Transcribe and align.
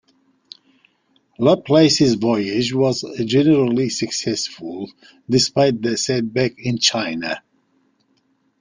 Laplace's 1.37 2.15
voyage 2.15 2.73
was 2.73 3.05
generally 3.23 3.87
successful, 3.87 4.89
despite 5.29 5.79
the 5.79 5.95
setback 5.95 6.53
in 6.57 6.79
China. 6.79 7.43